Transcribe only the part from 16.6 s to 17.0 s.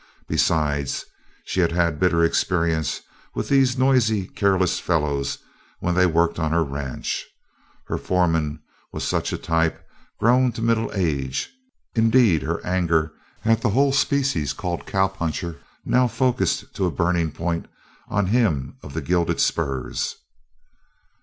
to a